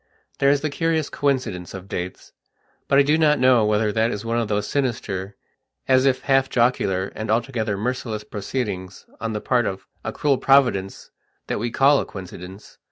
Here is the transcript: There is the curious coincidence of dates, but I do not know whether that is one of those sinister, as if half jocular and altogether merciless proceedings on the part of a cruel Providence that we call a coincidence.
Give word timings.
There 0.39 0.49
is 0.49 0.61
the 0.61 0.71
curious 0.71 1.11
coincidence 1.11 1.75
of 1.75 1.87
dates, 1.87 2.33
but 2.87 2.97
I 2.97 3.03
do 3.03 3.19
not 3.19 3.37
know 3.37 3.63
whether 3.63 3.91
that 3.91 4.09
is 4.09 4.25
one 4.25 4.39
of 4.39 4.47
those 4.47 4.65
sinister, 4.65 5.35
as 5.87 6.07
if 6.07 6.23
half 6.23 6.49
jocular 6.49 7.11
and 7.13 7.29
altogether 7.29 7.77
merciless 7.77 8.23
proceedings 8.23 9.05
on 9.19 9.33
the 9.33 9.41
part 9.41 9.67
of 9.67 9.85
a 10.03 10.11
cruel 10.11 10.39
Providence 10.39 11.11
that 11.45 11.59
we 11.59 11.69
call 11.69 11.99
a 11.99 12.05
coincidence. 12.05 12.79